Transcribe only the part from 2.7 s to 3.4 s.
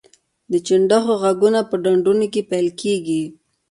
کیږي